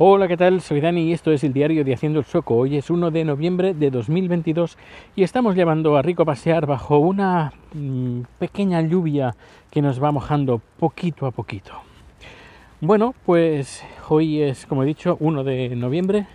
[0.00, 0.60] Hola, ¿qué tal?
[0.60, 2.54] Soy Dani y esto es el diario de Haciendo el Soco.
[2.54, 4.78] Hoy es 1 de noviembre de 2022
[5.16, 9.34] y estamos llevando a Rico a pasear bajo una mm, pequeña lluvia
[9.72, 11.72] que nos va mojando poquito a poquito.
[12.80, 16.28] Bueno, pues hoy es, como he dicho, 1 de noviembre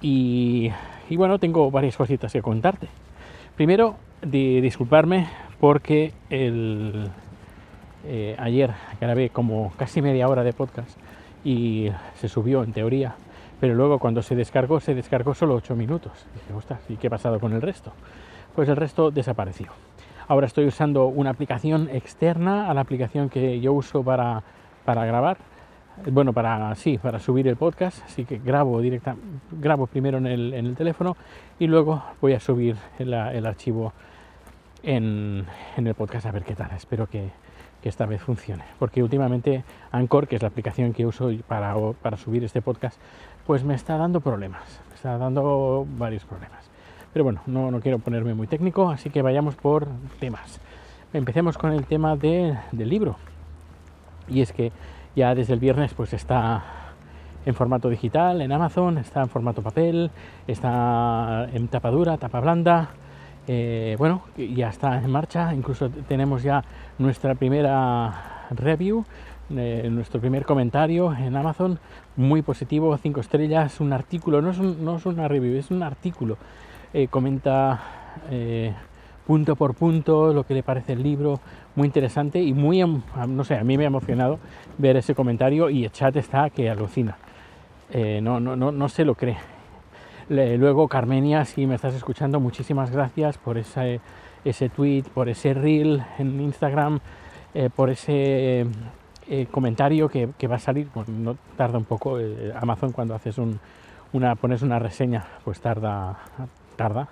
[0.00, 0.70] y,
[1.10, 2.88] y bueno, tengo varias cositas que contarte.
[3.56, 5.28] Primero, de disculparme
[5.60, 7.10] porque el,
[8.06, 10.98] eh, ayer grabé como casi media hora de podcast
[11.44, 13.14] y se subió en teoría,
[13.60, 16.12] pero luego cuando se descargó, se descargó solo 8 minutos.
[16.34, 17.92] dije, ¿y qué ha pasado con el resto?
[18.54, 19.68] Pues el resto desapareció.
[20.28, 24.42] Ahora estoy usando una aplicación externa a la aplicación que yo uso para,
[24.84, 25.38] para grabar.
[26.10, 29.16] Bueno, para sí, para subir el podcast, así que grabo directa,
[29.50, 31.16] grabo primero en el, en el teléfono
[31.58, 33.92] y luego voy a subir el, el archivo
[34.82, 35.44] en,
[35.76, 36.70] en, el podcast a ver qué tal.
[36.74, 37.30] Espero que,
[37.82, 38.64] que esta vez funcione.
[38.78, 42.98] Porque últimamente Anchor, que es la aplicación que uso para, para subir este podcast,
[43.46, 44.80] pues me está dando problemas.
[44.88, 46.70] Me está dando varios problemas.
[47.12, 49.88] Pero bueno, no, no quiero ponerme muy técnico, así que vayamos por
[50.20, 50.60] temas.
[51.12, 53.16] Empecemos con el tema de, del libro.
[54.28, 54.70] Y es que
[55.16, 56.62] ya desde el viernes pues está
[57.46, 60.10] en formato digital en Amazon, está en formato papel,
[60.46, 62.90] está en tapa dura, tapa blanda,
[63.46, 66.62] eh, bueno, ya está en marcha, incluso tenemos ya
[66.98, 69.04] nuestra primera review,
[69.56, 71.78] eh, nuestro primer comentario en Amazon,
[72.16, 76.36] muy positivo, 5 estrellas, un artículo, no es, no es, una review, es un artículo,
[76.92, 77.80] eh, comenta
[79.26, 81.40] punto por punto lo que le parece el libro,
[81.76, 84.38] muy interesante y muy, em, no sé, a mí me ha emocionado
[84.78, 87.16] ver ese comentario y el chat está que alucina,
[88.22, 89.59] no, no, no, no se lo cree
[90.30, 94.00] Luego, Carmenia, si me estás escuchando, muchísimas gracias por ese,
[94.44, 97.00] ese tweet, por ese reel en Instagram,
[97.52, 98.64] eh, por ese
[99.28, 100.86] eh, comentario que, va a salir.
[101.08, 102.20] no tarda un poco.
[102.20, 103.58] Eh, Amazon cuando haces un,
[104.12, 106.20] una, pones una reseña, pues tarda,
[106.76, 107.08] tarda.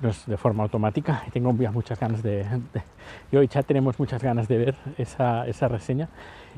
[0.00, 1.24] No es de forma automática.
[1.26, 2.82] Y tengo muchas ganas de, de,
[3.30, 6.08] yo y chat tenemos muchas ganas de ver esa, esa reseña.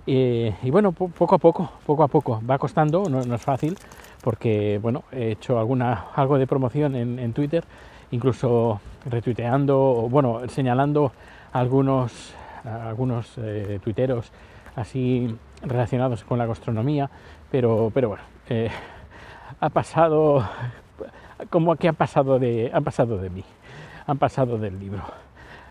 [0.06, 2.40] Y, y bueno poco a poco poco a poco.
[2.48, 3.76] Va costando no, es fácil
[4.22, 7.64] porque bueno, he hecho alguna, algo de promoción en, en Twitter,
[8.12, 11.12] incluso retuiteando, o bueno, señalando
[11.52, 14.30] algunos, algunos eh, tuiteros
[14.76, 17.10] así relacionados con la gastronomía,
[17.50, 18.70] pero, pero bueno, eh,
[19.60, 20.48] ha pasado,
[21.50, 23.44] como que ha pasado de, ha pasado de mí,
[24.06, 25.02] han pasado del libro.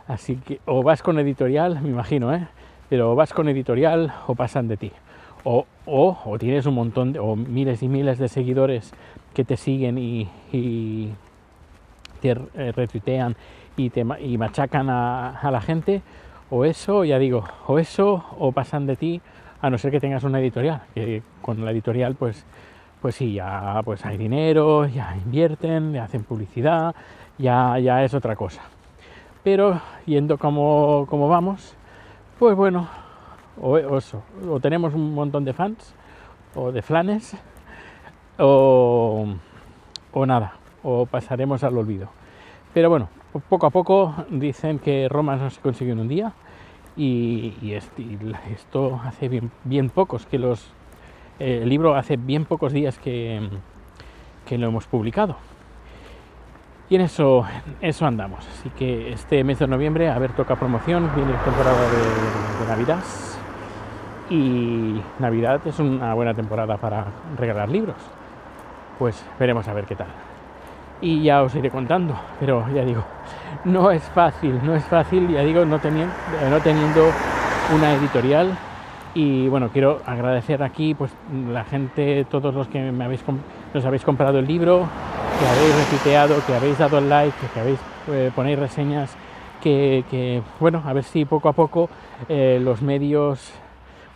[0.07, 2.47] Así que o vas con editorial, me imagino, ¿eh?
[2.89, 4.91] pero o vas con editorial o pasan de ti
[5.43, 8.93] o, o, tienes un montón de, o miles y miles de seguidores
[9.33, 11.09] que te siguen y, y
[12.21, 13.35] te eh, retuitean
[13.77, 16.01] y, te, y machacan a, a, la gente,
[16.49, 19.21] o eso, ya digo, o eso, o pasan de ti,
[19.61, 22.45] a no ser que tengas una editorial, que con la editorial pues,
[23.01, 26.95] pues sí, ya pues hay dinero, ya invierten, le hacen publicidad,
[27.37, 28.61] ya, ya es otra cosa.
[29.43, 31.75] Pero yendo como, vamos,
[32.37, 32.87] pues bueno,
[33.59, 35.95] o, eso, o tenemos un montón de fans,
[36.55, 37.35] o de flanes,
[38.37, 39.25] o,
[40.13, 42.09] o nada, o pasaremos al olvido.
[42.73, 43.09] Pero bueno,
[43.49, 46.33] poco a poco dicen que Roma no se consiguió en un día
[46.95, 50.71] y, y, esto hace bien, bien pocos que los...
[51.41, 53.49] El libro hace bien pocos días que,
[54.45, 55.37] que lo hemos publicado.
[56.89, 57.45] Y en eso,
[57.81, 58.47] eso andamos.
[58.47, 62.67] Así que este mes de noviembre, a ver, toca promoción, viene la temporada de, de
[62.67, 63.03] Navidad
[64.31, 67.05] y Navidad es una buena temporada para
[67.37, 67.97] regalar libros.
[68.97, 70.07] Pues veremos a ver qué tal.
[71.01, 73.03] Y ya os iré contando, pero ya digo,
[73.65, 76.13] no es fácil, no es fácil, ya digo, no teniendo,
[76.49, 77.09] no teniendo
[77.75, 78.57] una editorial.
[79.13, 81.11] Y bueno, quiero agradecer aquí pues
[81.49, 83.21] la gente, todos los que me habéis,
[83.73, 84.87] nos habéis comprado el libro,
[85.39, 87.79] que habéis retuiteado, que habéis dado el like, que habéis
[88.09, 89.15] eh, ponéis reseñas,
[89.61, 91.89] que, bueno, a ver si poco a poco
[92.29, 93.53] eh, los medios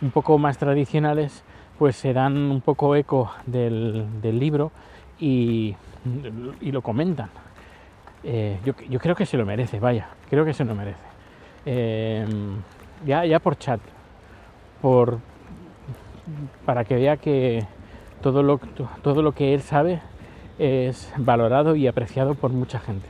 [0.02, 1.44] un poco más tradicionales
[1.78, 4.72] pues se dan un poco eco del, del libro
[5.18, 5.74] y,
[6.60, 7.28] y, lo comentan.
[8.24, 10.98] Eh, yo, yo, creo que se lo merece, vaya, creo que se lo merece.
[11.66, 12.26] Eh,
[13.04, 13.80] ya, ya por chat,
[16.64, 17.66] para que vea que
[18.20, 18.58] todo lo,
[19.02, 20.00] todo lo que él sabe
[20.58, 23.08] es valorado y apreciado por mucha gente.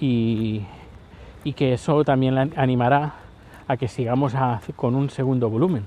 [0.00, 0.62] Y,
[1.44, 3.14] y que eso también le animará
[3.68, 4.34] a que sigamos
[4.76, 5.86] con un segundo volumen,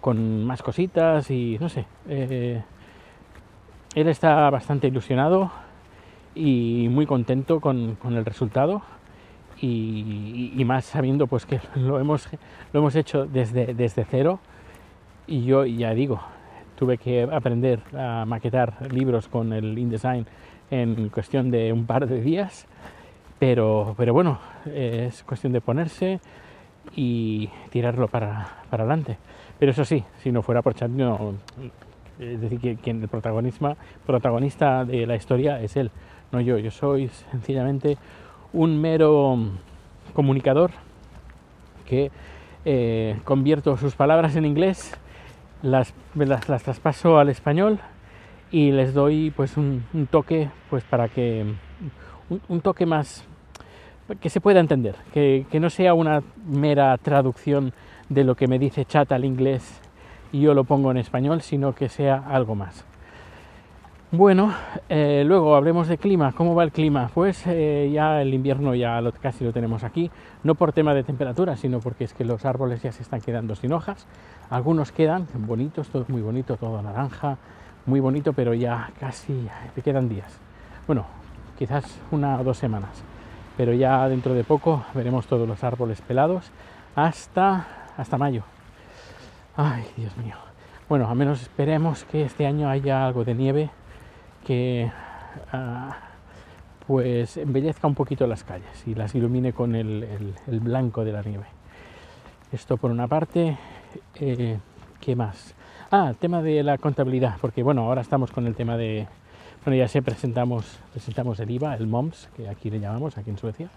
[0.00, 1.86] con más cositas y no sé.
[2.08, 2.62] Eh,
[3.94, 5.50] él está bastante ilusionado
[6.34, 8.82] y muy contento con, con el resultado
[9.60, 12.28] y, y, más sabiendo pues que lo hemos,
[12.72, 14.40] lo hemos hecho desde, desde cero
[15.26, 16.20] y yo ya digo,
[16.76, 20.26] tuve que aprender a maquetar libros con el InDesign
[20.70, 22.66] en cuestión de un par de días,
[23.38, 26.20] pero, pero bueno, es cuestión de ponerse
[26.94, 29.18] y tirarlo para, para adelante.
[29.58, 31.34] Pero eso sí, si no fuera por Chat, no,
[32.18, 35.90] es decir, que quien el protagonista de la historia es él,
[36.32, 36.58] no yo.
[36.58, 37.96] Yo soy sencillamente
[38.52, 39.38] un mero
[40.14, 40.70] comunicador
[41.86, 42.10] que
[42.64, 44.92] eh, convierto sus palabras en inglés,
[45.62, 47.78] las, las, traspaso al español
[48.50, 51.46] y les doy pues un, toque pues para que
[52.48, 53.24] un, toque más
[54.20, 57.72] que se pueda entender, que, que, no sea una mera traducción
[58.08, 59.80] de lo que me dice chat al inglés
[60.32, 62.87] y yo lo pongo en español, sino que sea algo más.
[64.10, 64.54] Bueno,
[64.88, 66.32] eh, luego hablemos de clima.
[66.32, 67.10] ¿Cómo va el clima?
[67.12, 70.10] Pues eh, ya el invierno ya lo, casi lo tenemos aquí,
[70.44, 73.54] no por tema de temperatura, sino porque es que los árboles ya se están quedando
[73.54, 74.06] sin hojas.
[74.48, 77.36] Algunos quedan bonitos, todo muy bonito, todo naranja,
[77.84, 80.40] muy bonito, pero ya casi te quedan días.
[80.86, 81.04] Bueno,
[81.58, 83.02] quizás una o dos semanas,
[83.58, 86.50] pero ya dentro de poco veremos todos los árboles pelados
[86.96, 87.66] hasta,
[87.98, 88.42] hasta mayo.
[89.54, 90.36] Ay, Dios mío.
[90.88, 93.70] Bueno, al menos esperemos que este año haya algo de nieve
[94.48, 94.90] que
[95.52, 95.94] ah,
[96.86, 101.44] pues embellezca un poquito las calles y las ilumine con el, blanco de la nieve.
[102.50, 103.58] Esto por una parte.
[104.18, 104.56] Eh,
[105.02, 105.54] ¿Qué más?
[105.90, 109.06] Ah, el tema de la contabilidad, porque bueno, ahora estamos con el tema de,
[109.66, 113.36] bueno, ya sé, presentamos, presentamos el IVA, el MOMS, que aquí le llamamos, aquí en
[113.36, 113.68] Suecia,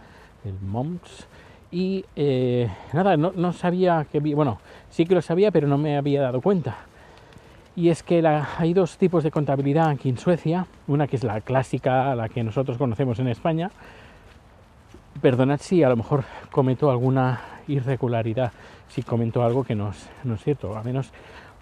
[0.46, 1.28] el MOMS.
[1.70, 4.60] Y eh, nada, no, no, sabía que, bueno,
[4.90, 6.78] sí que lo sabía, pero no me había dado cuenta
[7.76, 8.26] y es que
[8.58, 12.44] hay dos tipos de contabilidad aquí en Suecia, una que es la clásica, la que
[12.44, 13.72] nosotros conocemos en España.
[15.22, 18.52] Perdonad si a lo mejor cometo alguna irregularidad,
[18.90, 21.12] si comento algo que no es, no es cierto, a menos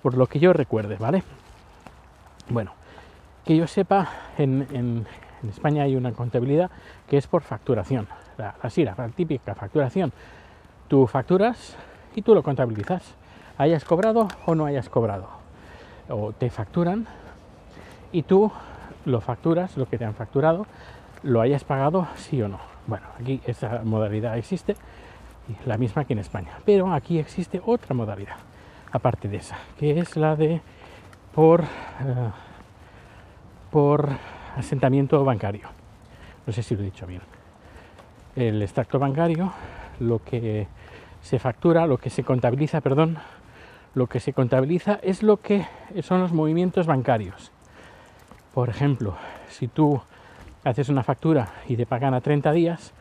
[0.01, 1.23] por lo que yo recuerde, ¿vale?
[2.49, 2.71] Bueno,
[3.45, 5.05] que yo sepa, en, en,
[5.47, 6.69] España hay una contabilidad
[7.07, 8.07] que es por facturación,
[8.61, 10.11] así la típica facturación.
[10.89, 11.77] Tú facturas
[12.13, 13.15] y tú lo contabilizas,
[13.57, 15.38] hayas cobrado o no hayas cobrado
[16.09, 17.07] o te facturan
[18.11, 18.51] y tú
[19.05, 20.65] lo facturas, lo que te han facturado,
[21.23, 22.59] lo hayas pagado sí o no.
[22.87, 24.75] Bueno, aquí esa modalidad existe,
[25.65, 28.37] la misma que en España, pero aquí existe otra modalidad,
[28.91, 30.61] aparte de esa, que es la de
[31.33, 31.65] por, eh,
[33.71, 34.09] por
[34.57, 35.67] asentamiento bancario.
[36.45, 37.21] No sé si lo he dicho bien.
[38.35, 39.51] El extracto bancario,
[39.99, 40.67] lo que
[41.21, 43.17] se factura, lo que se contabiliza, perdón,
[43.99, 45.67] lo que se contabiliza es lo que
[46.03, 47.51] son los movimientos bancarios.
[48.53, 49.17] Por ejemplo,
[49.49, 50.01] si tú
[50.63, 52.93] haces una factura y te pagan a 30 días,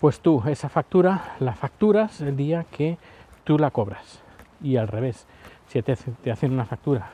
[0.00, 2.96] pues tú esa factura la facturas el día que
[3.44, 4.22] tú la cobras.
[4.62, 5.26] Y al revés,
[5.68, 5.92] si te,
[6.30, 7.10] hacen una factura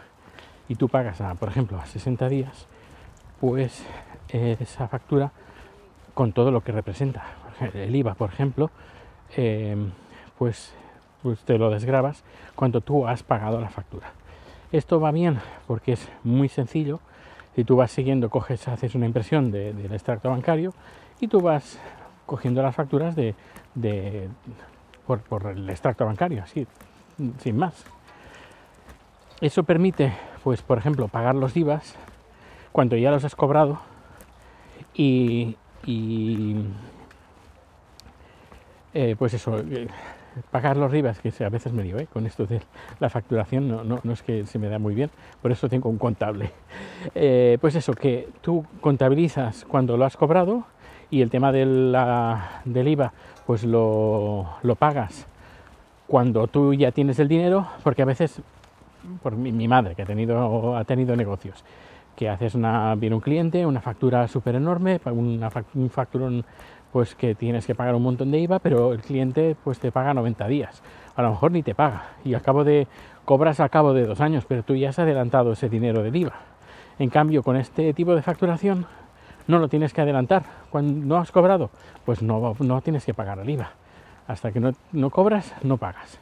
[0.69, 2.69] y tú pagas, a, por ejemplo, a 60 días,
[3.41, 3.85] pues
[4.29, 5.33] esa factura
[6.15, 7.25] con todo lo que representa,
[7.75, 8.71] el IVA, por ejemplo,
[9.37, 9.77] eh,
[10.39, 10.73] pues
[11.23, 12.25] pues te lo desgrabas
[12.55, 14.13] cuando tú has pagado la factura.
[14.73, 17.01] Esto va bien porque es muy sencillo.
[17.55, 20.73] Si tú vas siguiendo, coges, haces una impresión del extracto bancario
[21.21, 21.79] y tú vas
[22.27, 23.35] cogiendo las facturas de,
[25.07, 26.67] por, por, el extracto bancario, así,
[27.39, 27.85] sin más.
[29.41, 31.97] Eso permite, pues, por ejemplo, pagar los IVAs
[32.73, 33.81] cuando ya los has cobrado
[34.95, 36.65] y, y
[38.95, 39.89] eh, pues eso, eh,
[40.51, 42.07] pagar los ribas, que a veces me digo, ¿eh?
[42.13, 42.61] con esto de
[43.01, 45.11] la facturación no, no, no, es que se me da muy bien,
[45.41, 46.51] por eso tengo un contable.
[47.15, 50.65] Eh, pues eso, que tú contabilizas cuando lo has cobrado
[51.11, 51.95] y el tema del
[52.65, 53.13] IVA,
[53.47, 55.27] pues lo, lo, pagas
[56.07, 58.41] cuando tú ya tienes el dinero, porque a veces,
[59.23, 61.65] por mi, madre que ha tenido, ha tenido negocios,
[62.17, 66.45] que haces una, viene un cliente, una factura súper enorme, un facturón
[66.93, 70.13] pues que tienes que pagar un montón de IVA, pero el cliente pues te paga
[70.13, 70.83] 90 días.
[71.17, 72.87] A lo mejor ni te paga y al cabo de
[73.25, 76.35] cobras al cabo de dos años, pero tú ya has adelantado ese dinero del IVA.
[76.99, 78.87] En cambio, con este tipo de facturación
[79.49, 80.45] no lo tienes que adelantar.
[80.71, 81.71] Cuando no has cobrado,
[82.05, 83.71] pues no, no tienes que pagar el IVA.
[84.29, 86.19] Hasta que no, no cobras, no pagas.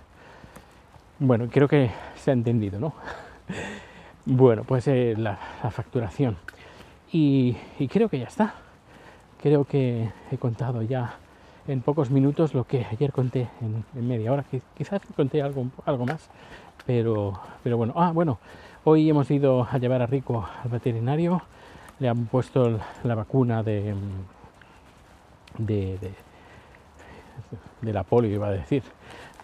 [1.18, 2.94] Bueno, creo que se ha entendido, ¿no?
[4.24, 5.36] bueno, pues eh, la,
[5.70, 6.36] facturación.
[7.12, 7.56] y
[7.88, 8.54] creo que ya está
[9.40, 11.14] creo que he contado ya
[11.66, 14.44] en pocos minutos lo que ayer conté en, media hora.
[14.76, 16.28] Quizás conté algo, algo más,
[16.86, 17.92] pero, pero bueno.
[17.96, 18.38] Ah, bueno,
[18.84, 21.42] hoy hemos ido a llevar a Rico al veterinario.
[21.98, 23.94] Le han puesto la vacuna de,
[25.58, 25.98] de,
[27.82, 28.82] de, la polio, iba a decir,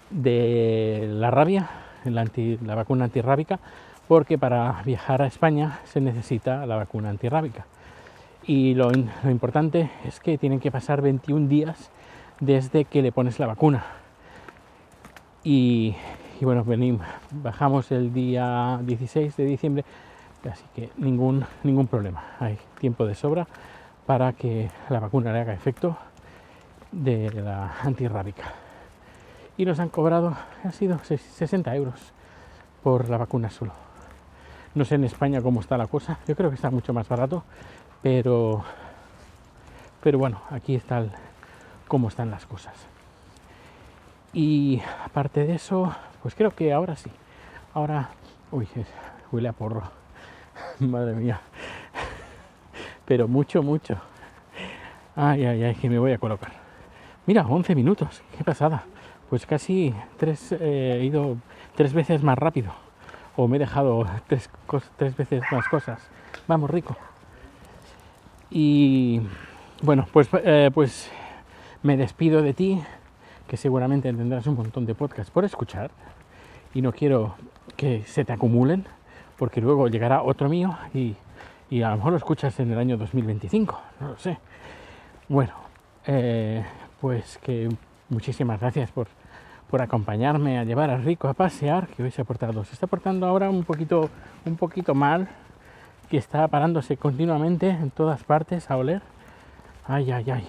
[0.09, 1.69] de la rabia,
[2.05, 3.61] la, anti, la vacuna antirrábica,
[4.09, 7.67] porque para viajar a España se necesita la vacuna antirrábica.
[8.47, 8.93] Y lo,
[9.29, 11.91] importante es que tienen que pasar 21 días
[12.39, 13.85] desde que le pones la vacuna.
[15.43, 15.97] Y,
[16.41, 19.85] y bueno, venimos, bajamos el día 16 de diciembre,
[20.49, 22.23] así que ningún, ningún problema.
[22.39, 23.49] Hay tiempo de sobra
[24.07, 25.97] para que la vacuna le haga efecto
[26.93, 28.45] de la antirrábica.
[29.57, 32.13] Y nos han cobrado, ha sido 60 euros
[32.83, 33.86] por la vacuna solo.
[34.77, 37.43] No sé en España cómo está la cosa, yo creo que está mucho más barato,
[38.03, 38.63] pero,
[40.03, 41.03] pero bueno, aquí está
[41.89, 42.75] cómo están las cosas.
[44.35, 47.11] Y aparte de eso, pues creo que ahora sí.
[47.73, 48.11] Ahora,
[48.53, 48.69] uy,
[49.33, 49.83] huele a porro.
[50.81, 51.41] Madre mía.
[53.07, 53.97] Pero mucho, mucho.
[55.15, 56.53] Ay, ay, ay, que me voy a colocar.
[57.25, 58.23] Mira, 11 minutos.
[58.37, 58.85] Qué pasada.
[59.31, 61.39] Pues casi tres, eh, he ido
[61.75, 62.86] tres veces más rápido.
[63.37, 64.51] O me he dejado tres,
[64.97, 66.01] tres veces más cosas.
[66.47, 66.97] Vamos, rico.
[68.51, 69.21] Y
[69.83, 71.11] bueno, pues, eh, pues
[71.83, 72.83] me despido de ti,
[73.47, 75.91] que seguramente tendrás un montón de podcasts por escuchar.
[76.75, 77.35] Y no quiero
[77.77, 78.87] que se te acumulen,
[79.37, 81.17] porque luego llegará otro mío y,
[81.71, 83.81] y a lo mejor lo escuchas en el año 2025.
[84.01, 84.39] No lo sé.
[85.29, 85.53] Bueno,
[86.07, 86.65] eh,
[87.01, 87.69] pues que
[88.09, 89.09] muchísimas gracias por,
[89.71, 92.87] por acompañarme a llevar a Rico a pasear, que hoy se ha portado, se está
[92.87, 94.11] portando ahora un poquito,
[94.45, 95.29] un poquito mal,
[96.09, 99.03] que está parándose continuamente en todas partes a oler.
[99.87, 100.49] Ay, ay, ay.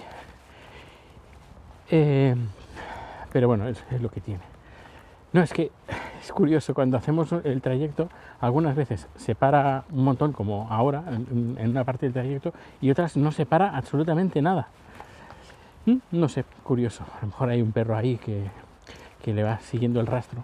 [1.89, 2.35] Eh,
[3.31, 4.41] pero bueno, es, lo que tiene.
[5.33, 5.71] No, es que
[6.21, 8.09] es curioso, cuando hacemos el trayecto,
[8.39, 12.91] algunas veces se para un montón, como ahora, en, en una parte del trayecto, y
[12.91, 14.67] otras no se para absolutamente nada.
[15.85, 15.97] ¿Mm?
[16.11, 17.03] No sé, curioso.
[17.17, 18.45] A lo mejor hay un perro ahí que,
[19.27, 20.41] que le va siguiendo el rastro.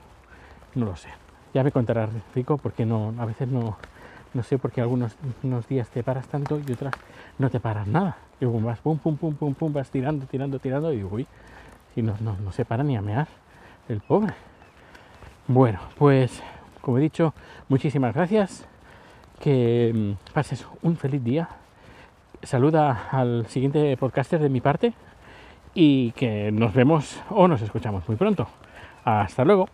[0.75, 1.07] No lo sé.
[1.53, 3.77] Ya me contarás, Rico, porque no, a veces no,
[4.33, 6.93] no sé por qué algunos unos días te paras tanto y otras
[7.39, 8.17] no te paras nada.
[8.41, 11.25] Y vas pum, pum, pum, pum, pum, vas tirando, tirando, tirando y uy,
[11.95, 13.29] si no, no, no se para ni a mear
[13.87, 14.33] el pobre.
[15.47, 16.43] Bueno, pues
[16.81, 17.33] como he dicho,
[17.69, 18.67] muchísimas gracias.
[19.39, 21.47] Que mm, pases un feliz día.
[22.41, 24.93] Saluda al siguiente podcaster de mi parte
[25.73, 28.49] y que nos vemos o nos escuchamos muy pronto.
[29.03, 29.69] Hasta luego.